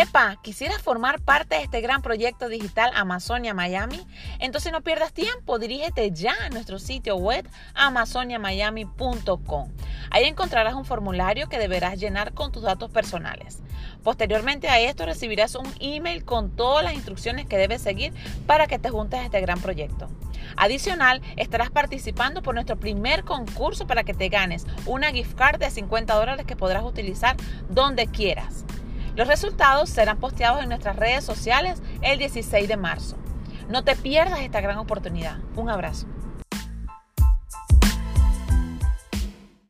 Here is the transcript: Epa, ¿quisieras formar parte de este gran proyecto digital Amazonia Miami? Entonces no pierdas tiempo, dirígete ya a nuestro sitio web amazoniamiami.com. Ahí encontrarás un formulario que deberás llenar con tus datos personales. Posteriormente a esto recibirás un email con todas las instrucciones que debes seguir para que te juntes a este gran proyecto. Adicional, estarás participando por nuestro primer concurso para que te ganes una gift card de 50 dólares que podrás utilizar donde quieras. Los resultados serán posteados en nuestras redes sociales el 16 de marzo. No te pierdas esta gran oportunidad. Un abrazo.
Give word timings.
Epa, 0.00 0.36
¿quisieras 0.40 0.80
formar 0.80 1.20
parte 1.20 1.56
de 1.56 1.64
este 1.64 1.82
gran 1.82 2.00
proyecto 2.00 2.48
digital 2.48 2.92
Amazonia 2.94 3.52
Miami? 3.52 4.00
Entonces 4.38 4.72
no 4.72 4.80
pierdas 4.80 5.12
tiempo, 5.12 5.58
dirígete 5.58 6.10
ya 6.12 6.32
a 6.46 6.48
nuestro 6.48 6.78
sitio 6.78 7.16
web 7.16 7.46
amazoniamiami.com. 7.74 9.70
Ahí 10.10 10.24
encontrarás 10.24 10.72
un 10.72 10.86
formulario 10.86 11.50
que 11.50 11.58
deberás 11.58 12.00
llenar 12.00 12.32
con 12.32 12.52
tus 12.52 12.62
datos 12.62 12.90
personales. 12.90 13.58
Posteriormente 14.02 14.70
a 14.70 14.80
esto 14.80 15.04
recibirás 15.04 15.56
un 15.56 15.70
email 15.78 16.24
con 16.24 16.56
todas 16.56 16.82
las 16.82 16.94
instrucciones 16.94 17.44
que 17.44 17.58
debes 17.58 17.82
seguir 17.82 18.14
para 18.46 18.68
que 18.68 18.78
te 18.78 18.88
juntes 18.88 19.20
a 19.20 19.24
este 19.24 19.42
gran 19.42 19.60
proyecto. 19.60 20.08
Adicional, 20.56 21.20
estarás 21.36 21.68
participando 21.68 22.40
por 22.40 22.54
nuestro 22.54 22.76
primer 22.76 23.24
concurso 23.24 23.86
para 23.86 24.04
que 24.04 24.14
te 24.14 24.30
ganes 24.30 24.64
una 24.86 25.10
gift 25.10 25.34
card 25.34 25.60
de 25.60 25.70
50 25.70 26.14
dólares 26.14 26.46
que 26.46 26.56
podrás 26.56 26.82
utilizar 26.82 27.36
donde 27.68 28.06
quieras. 28.06 28.64
Los 29.14 29.28
resultados 29.28 29.90
serán 29.90 30.18
posteados 30.18 30.62
en 30.62 30.68
nuestras 30.68 30.96
redes 30.96 31.24
sociales 31.24 31.82
el 32.00 32.18
16 32.18 32.66
de 32.66 32.76
marzo. 32.76 33.16
No 33.68 33.84
te 33.84 33.94
pierdas 33.94 34.40
esta 34.40 34.60
gran 34.60 34.78
oportunidad. 34.78 35.36
Un 35.54 35.68
abrazo. 35.68 36.06